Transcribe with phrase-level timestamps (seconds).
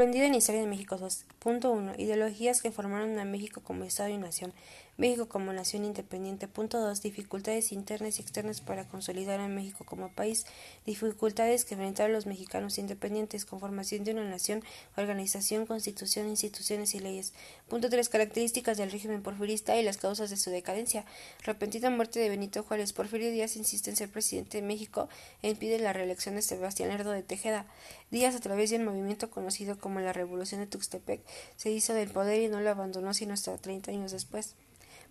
[0.00, 1.26] Aprendido en Historia de México 2.
[1.40, 1.92] Punto 1.
[1.98, 4.54] Ideologías que formaron a México como Estado y nación.
[4.96, 6.48] México como nación independiente.
[6.48, 7.02] Punto 2.
[7.02, 10.46] Dificultades internas y externas para consolidar a México como país.
[10.86, 13.44] Dificultades que enfrentaron los mexicanos independientes.
[13.44, 14.62] Conformación de una nación,
[14.96, 17.34] organización, constitución, instituciones y leyes.
[17.68, 18.08] Punto 3.
[18.08, 21.04] Características del régimen porfirista y las causas de su decadencia.
[21.44, 22.94] Repentina muerte de Benito Juárez.
[22.94, 25.10] Porfirio Díaz insiste en ser presidente de México
[25.42, 27.66] e impide la reelección de Sebastián Lerdo de Tejeda.
[28.10, 31.20] Díaz, a través de un movimiento conocido como la Revolución de Tuxtepec,
[31.56, 34.54] se hizo del poder y no lo abandonó sino hasta 30 años después.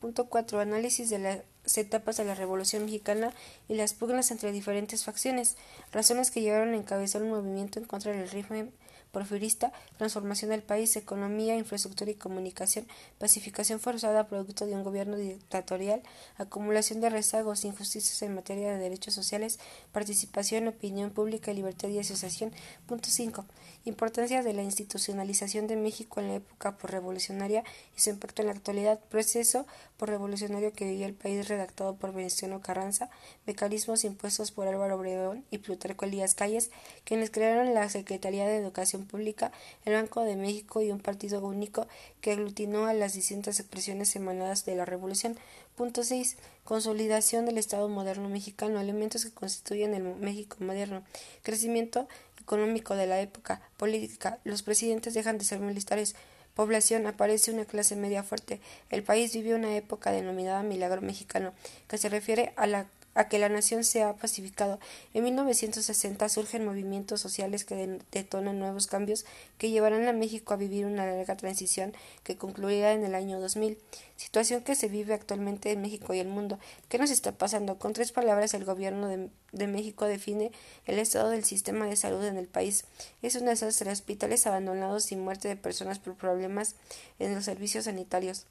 [0.00, 0.58] Punto 4.
[0.58, 3.32] Análisis de las etapas de la Revolución Mexicana
[3.68, 5.56] y las pugnas entre diferentes facciones.
[5.92, 8.72] Razones que llevaron a encabezar un movimiento en contra del régimen
[9.14, 12.86] porfirista, transformación del país, economía, infraestructura y comunicación,
[13.18, 16.02] pacificación forzada producto de un gobierno dictatorial,
[16.36, 19.60] acumulación de rezagos, injusticias en materia de derechos sociales,
[19.92, 22.52] participación, opinión pública y libertad de asociación.
[22.86, 23.46] Punto 5.
[23.86, 27.62] Importancia de la institucionalización de México en la época porrevolucionaria
[27.96, 28.98] y su impacto en la actualidad.
[29.10, 29.66] Proceso
[29.96, 33.10] porrevolucionario que vivía el país redactado por Veneziano Carranza.
[33.46, 36.70] Mecanismos impuestos por Álvaro Obregón y Plutarco Elías Calles,
[37.04, 39.52] quienes crearon la Secretaría de Educación Pública,
[39.84, 41.86] el Banco de México y un partido único
[42.20, 45.36] que aglutinó a las distintas expresiones emanadas de la Revolución.
[45.76, 46.36] Punto 6.
[46.64, 51.02] Consolidación del Estado moderno mexicano, elementos que constituyen el México moderno.
[51.42, 52.08] Crecimiento
[52.40, 54.38] económico de la época política.
[54.44, 56.14] Los presidentes dejan de ser militares.
[56.54, 58.60] Población aparece una clase media fuerte.
[58.90, 61.52] El país vive una época denominada milagro mexicano,
[61.88, 64.78] que se refiere a la a que la nación se ha pacificado.
[65.12, 69.24] En 1960 surgen movimientos sociales que detonan nuevos cambios
[69.58, 71.92] que llevarán a México a vivir una larga transición
[72.22, 73.78] que concluirá en el año 2000,
[74.16, 76.58] situación que se vive actualmente en México y el mundo.
[76.88, 77.78] ¿Qué nos está pasando?
[77.78, 80.52] Con tres palabras el gobierno de, México define
[80.84, 82.84] el estado del sistema de salud en el país.
[83.22, 86.74] Es un desastre, hospitales abandonados y muerte de personas por problemas
[87.18, 88.46] en los servicios sanitarios.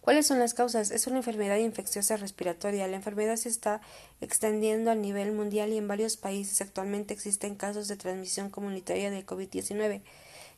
[0.00, 0.90] ¿Cuáles son las causas?
[0.90, 2.88] Es una enfermedad infecciosa respiratoria.
[2.88, 3.82] La enfermedad se está
[4.20, 9.26] extendiendo a nivel mundial y en varios países actualmente existen casos de transmisión comunitaria de
[9.26, 10.02] COVID-19.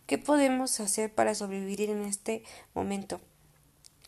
[0.06, 2.44] ¿Qué podemos hacer para sobrevivir en este
[2.74, 3.20] momento?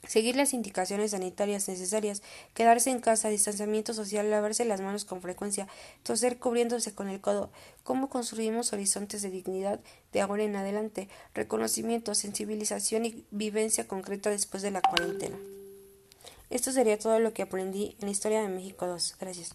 [0.06, 2.22] Seguir las indicaciones sanitarias necesarias,
[2.54, 5.66] quedarse en casa, distanciamiento social, lavarse las manos con frecuencia,
[6.02, 7.50] toser cubriéndose con el codo.
[7.82, 9.80] ¿Cómo construimos horizontes de dignidad
[10.12, 11.08] de ahora en adelante?
[11.34, 15.36] Reconocimiento, sensibilización y vivencia concreta después de la cuarentena.
[16.50, 19.16] Esto sería todo lo que aprendí en la historia de México 2.
[19.18, 19.52] Gracias.